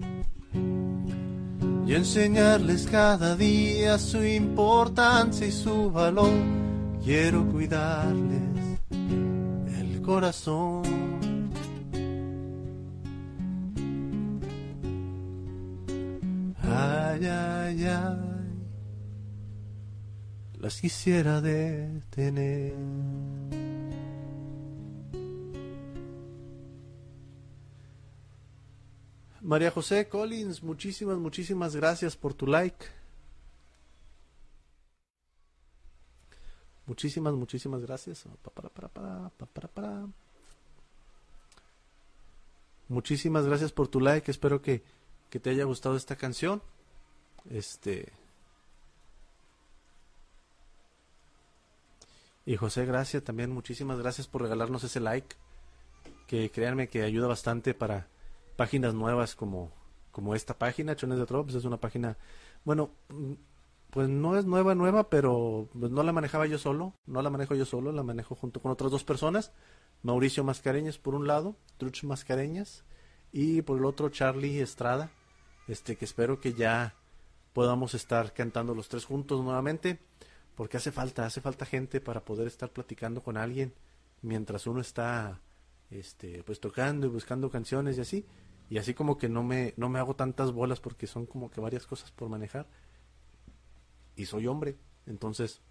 y 1.86 1.96
enseñarles 1.96 2.88
cada 2.88 3.36
día 3.36 3.98
su 3.98 4.24
importancia 4.24 5.46
y 5.46 5.52
su 5.52 5.92
valor. 5.92 6.32
Quiero 7.04 7.46
cuidarles 7.52 8.80
el 8.90 10.02
corazón. 10.02 10.84
Ay, 16.62 17.26
ay, 17.26 17.86
ay, 17.86 18.18
las 20.60 20.80
quisiera 20.80 21.42
detener. 21.42 22.74
María 29.44 29.72
José 29.72 30.08
Collins, 30.08 30.64
muchísimas, 30.64 31.18
muchísimas 31.18 31.76
gracias 31.76 32.16
por 32.16 32.34
tu 32.34 32.48
like. 32.48 32.86
Muchísimas, 36.86 37.34
muchísimas 37.34 37.82
gracias. 37.82 38.24
Para. 39.74 40.08
Muchísimas 42.88 43.46
gracias 43.46 43.74
por 43.74 43.90
tu 43.90 44.00
like. 44.00 44.32
Espero 44.32 44.62
que, 44.62 44.82
que 45.30 45.42
te 45.42 45.50
haya 45.50 45.66
gustado 45.66 45.98
esta 45.98 46.16
canción. 46.16 46.62
Este. 47.50 48.14
Y 52.46 52.56
José 52.56 52.86
Gracia 52.86 53.22
también, 53.22 53.52
muchísimas 53.52 53.98
gracias 54.00 54.28
por 54.28 54.42
regalarnos 54.42 54.86
ese 54.86 55.02
like. 55.02 55.36
Que 56.28 56.50
créanme 56.50 56.88
que 56.88 57.04
ayuda 57.04 57.28
bastante 57.28 57.74
para 57.74 58.08
páginas 58.64 58.94
nuevas 58.94 59.36
como, 59.36 59.74
como 60.10 60.36
esta 60.36 60.58
página, 60.58 60.96
Chones 60.96 61.20
de 61.20 61.26
Drops. 61.26 61.54
Es 61.54 61.66
una 61.66 61.82
página, 61.82 62.18
bueno, 62.64 62.92
pues 63.90 64.08
no 64.08 64.38
es 64.38 64.46
nueva, 64.46 64.74
nueva, 64.74 65.10
pero 65.10 65.68
pues 65.78 65.92
no 65.92 66.02
la 66.02 66.14
manejaba 66.14 66.46
yo 66.46 66.58
solo. 66.58 66.94
No 67.06 67.22
la 67.22 67.30
manejo 67.30 67.56
yo 67.56 67.66
solo, 67.66 67.92
la 67.92 68.04
manejo 68.04 68.36
junto 68.36 68.62
con 68.62 68.72
otras 68.72 68.90
dos 68.90 69.04
personas. 69.04 69.52
Mauricio 70.02 70.46
Mascareñas 70.46 70.98
por 70.98 71.14
un 71.14 71.28
lado, 71.28 71.58
Truch 71.76 72.06
Mascareñas. 72.06 72.86
Y 73.34 73.64
por 73.64 73.80
el 73.80 73.84
otro, 73.84 74.08
Charlie 74.08 74.62
Estrada. 74.62 75.12
Este, 75.68 75.98
que 75.98 76.06
espero 76.06 76.40
que 76.40 76.54
ya 76.54 76.96
podamos 77.52 77.94
estar 77.94 78.32
cantando 78.32 78.74
los 78.74 78.88
tres 78.88 79.04
juntos 79.04 79.44
nuevamente 79.44 80.00
porque 80.56 80.78
hace 80.78 80.94
falta, 80.94 81.26
hace 81.26 81.42
falta 81.42 81.66
gente 81.66 82.00
para 82.00 82.24
poder 82.24 82.48
estar 82.48 82.70
platicando 82.72 83.22
con 83.22 83.36
alguien 83.36 83.74
mientras 84.22 84.68
uno 84.68 84.80
está 84.80 85.42
este 85.90 86.44
pues 86.44 86.60
tocando 86.60 87.08
y 87.08 87.10
buscando 87.10 87.50
canciones 87.50 87.98
y 87.98 88.02
así 88.02 88.26
y 88.74 88.80
así 88.80 88.96
como 88.96 89.20
que 89.20 89.30
no 89.30 89.44
me 89.44 89.76
no 89.78 89.88
me 89.88 90.00
hago 90.00 90.16
tantas 90.16 90.52
bolas 90.52 90.80
porque 90.80 91.06
son 91.06 91.28
como 91.28 91.52
que 91.52 91.62
varias 91.62 91.86
cosas 91.86 92.10
por 92.10 92.28
manejar 92.28 92.66
y 94.16 94.26
soy 94.26 94.48
hombre. 94.48 94.80
Entonces 95.06 95.62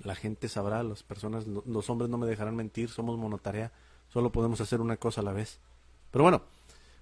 la 0.00 0.16
gente 0.16 0.48
sabrá 0.48 0.82
las 0.82 1.04
personas 1.04 1.46
los 1.46 1.90
hombres 1.90 2.10
no 2.10 2.18
me 2.18 2.26
dejarán 2.26 2.56
mentir 2.56 2.88
somos 2.88 3.16
monotarea 3.16 3.70
solo 4.08 4.32
podemos 4.32 4.60
hacer 4.60 4.80
una 4.80 4.96
cosa 4.96 5.20
a 5.20 5.24
la 5.24 5.32
vez. 5.32 5.60
Pero 6.10 6.24
bueno 6.24 6.42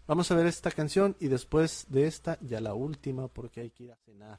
vamos 0.07 0.31
a 0.31 0.35
ver 0.35 0.45
esta 0.45 0.71
canción 0.71 1.16
y 1.18 1.29
después 1.29 1.87
de 1.88 2.07
esta 2.07 2.37
ya 2.42 2.61
la 2.61 2.75
última 2.75 3.29
porque 3.29 3.62
hay 3.62 3.71
que 3.71 3.85
ir 3.85 3.92
a 3.92 3.97
cenar 4.05 4.38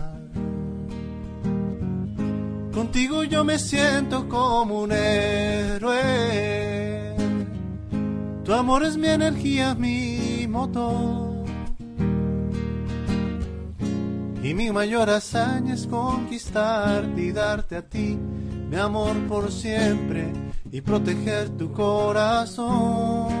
Contigo 2.73 3.23
yo 3.23 3.43
me 3.43 3.59
siento 3.59 4.29
como 4.29 4.81
un 4.81 4.91
héroe. 4.93 6.01
Tu 8.45 8.53
amor 8.53 8.83
es 8.85 8.97
mi 8.97 9.07
energía, 9.07 9.75
mi 9.75 10.47
motor. 10.47 11.31
Y 14.43 14.53
mi 14.53 14.71
mayor 14.71 15.09
hazaña 15.09 15.73
es 15.73 15.85
conquistarte 15.85 17.21
y 17.21 17.31
darte 17.31 17.75
a 17.75 17.81
ti 17.83 18.17
mi 18.69 18.77
amor 18.77 19.15
por 19.27 19.51
siempre 19.51 20.31
y 20.71 20.79
proteger 20.81 21.49
tu 21.49 21.71
corazón. 21.73 23.40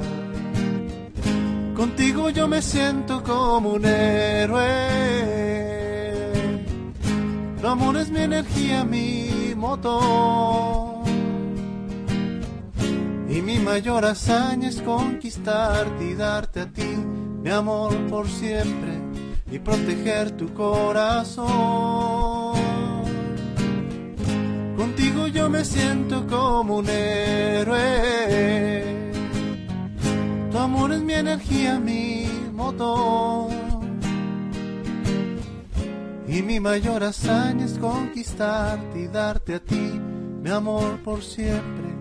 Contigo 1.81 2.29
yo 2.29 2.47
me 2.47 2.61
siento 2.61 3.23
como 3.23 3.71
un 3.71 3.83
héroe. 3.83 4.67
Tu 7.59 7.67
amor 7.67 7.97
es 7.97 8.11
mi 8.11 8.19
energía, 8.19 8.83
mi 8.83 9.55
motor. 9.55 11.03
Y 13.27 13.41
mi 13.41 13.57
mayor 13.57 14.05
hazaña 14.05 14.69
es 14.69 14.79
conquistarte 14.83 16.05
y 16.05 16.13
darte 16.13 16.61
a 16.61 16.71
ti 16.71 16.95
mi 17.41 17.49
amor 17.49 17.97
por 18.11 18.27
siempre 18.27 19.01
y 19.51 19.57
proteger 19.57 20.37
tu 20.37 20.53
corazón. 20.53 21.49
Contigo 24.77 25.25
yo 25.25 25.49
me 25.49 25.65
siento 25.65 26.27
como 26.27 26.77
un 26.77 26.87
héroe 26.87 28.21
tu 30.51 30.57
amor 30.57 30.91
es 30.91 31.01
mi 31.01 31.13
energía, 31.13 31.79
mi 31.79 32.27
motor. 32.53 33.49
Y 36.27 36.41
mi 36.41 36.59
mayor 36.59 37.03
hazaña 37.03 37.65
es 37.65 37.77
conquistarte 37.77 38.99
y 38.99 39.07
darte 39.07 39.55
a 39.55 39.59
ti 39.59 39.99
mi 40.41 40.49
amor 40.49 40.97
por 41.03 41.21
siempre, 41.23 41.95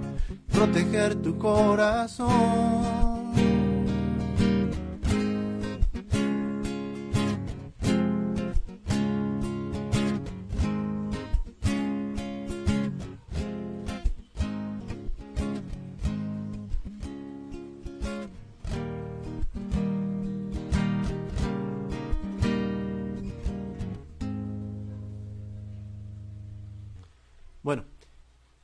proteger 0.53 1.15
tu 1.17 1.37
corazón. 1.39 3.10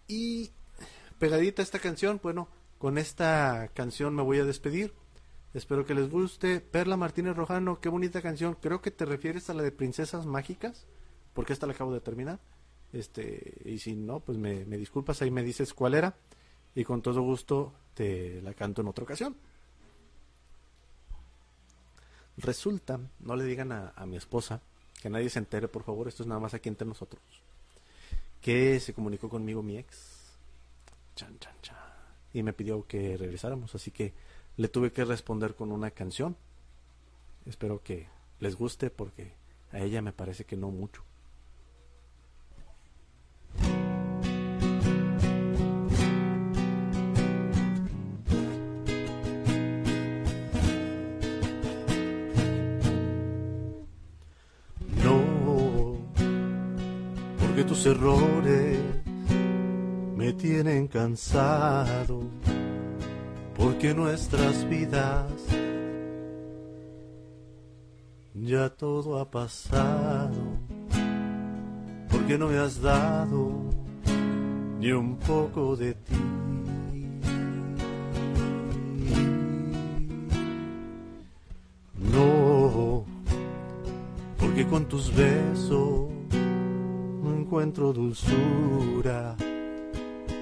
Y 0.09 0.51
pegadita 1.19 1.63
esta 1.63 1.79
canción, 1.79 2.21
bueno, 2.23 2.49
con 2.79 2.99
esta 2.99 3.69
canción 3.75 4.15
me 4.15 4.23
voy 4.23 4.39
a 4.39 4.45
despedir. 4.45 4.93
Espero 5.55 5.87
que 5.87 5.95
les 5.95 6.11
guste. 6.11 6.61
Perla 6.61 6.97
Martínez 6.97 7.37
Rojano, 7.37 7.81
qué 7.81 7.89
bonita 7.89 8.21
canción. 8.21 8.57
Creo 8.61 8.83
que 8.83 8.91
te 8.91 9.07
refieres 9.07 9.49
a 9.49 9.55
la 9.55 9.63
de 9.63 9.73
Princesas 9.73 10.27
Mágicas, 10.27 10.87
porque 11.33 11.53
esta 11.53 11.67
la 11.67 11.73
acabo 11.73 11.95
de 11.95 12.01
terminar. 12.01 12.41
Este, 12.93 13.63
y 13.65 13.79
si 13.79 13.95
no, 13.95 14.21
pues 14.21 14.39
me, 14.39 14.65
disculpas, 14.65 15.23
ahí 15.23 15.31
me 15.31 15.43
dices 15.43 15.73
cuál 15.73 15.95
era. 15.95 16.15
Y 16.75 16.85
con 16.85 17.01
todo 17.01 17.23
gusto 17.23 17.73
te 17.95 18.43
la 18.43 18.53
canto 18.53 18.83
en 18.83 18.89
otra 18.89 19.05
ocasión. 19.05 19.37
Resulta, 22.37 23.01
no 23.21 23.35
le 23.35 23.45
digan 23.45 23.73
a 23.73 24.05
mi 24.05 24.19
esposa, 24.19 24.61
que 25.01 25.11
nadie 25.11 25.31
se 25.31 25.39
entere, 25.39 25.69
por 25.69 25.85
favor, 25.85 26.09
esto 26.09 26.23
es 26.23 26.27
nada 26.27 26.41
más 26.41 26.55
aquí 26.55 26.69
entre 26.69 26.87
nosotros, 26.87 27.23
que 28.47 28.79
se 28.79 28.95
comunicó 28.95 29.29
conmigo 29.29 29.61
mi 29.61 29.77
ex. 29.77 30.39
Chan, 31.17 31.37
chan, 31.41 31.57
chan. 31.63 31.77
Y 32.33 32.45
me 32.45 32.53
pidió 32.53 32.87
que 32.87 33.17
regresáramos, 33.17 33.75
así 33.75 33.91
que 33.91 34.15
le 34.57 34.69
tuve 34.69 34.93
que 34.93 35.05
responder 35.05 35.57
con 35.57 35.73
una 35.73 35.91
canción. 35.91 36.37
Espero 37.45 37.83
que 37.83 38.07
les 38.39 38.55
guste 38.55 38.89
porque 38.89 39.33
a 39.73 39.81
ella 39.81 40.01
me 40.01 40.13
parece 40.13 40.45
que 40.45 40.57
no 40.57 40.71
mucho. 40.71 41.03
Porque 57.57 57.71
tus 57.71 57.87
errores 57.87 58.79
me 60.15 60.35
tienen 60.35 60.89
cansado, 60.89 62.21
porque 63.57 63.95
nuestras 63.95 64.69
vidas 64.69 65.33
ya 68.35 68.69
todo 68.69 69.19
ha 69.19 69.31
pasado, 69.31 70.37
porque 72.11 72.37
no 72.37 72.49
me 72.49 72.59
has 72.59 72.83
dado 72.83 73.53
ni 74.79 74.93
un 74.93 75.17
poco 75.17 75.77
de 75.77 75.95
ti. 75.95 76.15
No, 82.13 83.07
porque 84.39 84.67
con 84.67 84.85
tus 84.85 85.11
besos 85.17 85.96
encuentro 87.47 87.93
dulzura, 87.93 89.37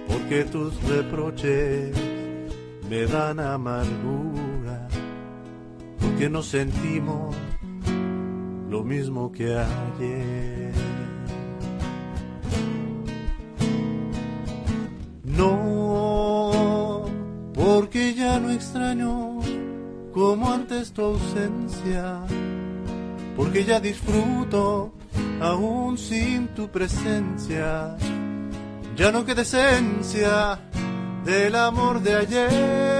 porque 0.09 0.45
tus 0.45 0.73
reproches 0.85 1.95
me 2.89 3.05
dan 3.05 3.39
amargura, 3.39 4.89
porque 6.01 6.31
no 6.31 6.43
sentimos 6.43 7.37
lo 8.71 8.83
mismo 8.85 9.31
que 9.31 9.55
ayer. 9.55 10.73
No, 15.25 17.05
porque 17.53 18.15
ya 18.15 18.41
no 18.41 18.51
extraño 18.51 19.41
como 20.15 20.51
antes 20.51 20.91
tu 20.95 21.03
ausencia, 21.03 22.23
porque 23.37 23.63
ya 23.65 23.79
disfruto 23.79 24.94
aún 25.41 25.99
sin 25.99 26.49
tu 26.49 26.69
presencia. 26.69 27.97
Ya 28.97 29.11
no 29.11 29.25
queda 29.25 29.43
esencia 29.43 30.59
del 31.25 31.55
amor 31.57 32.01
de 32.01 32.15
ayer. 32.15 32.94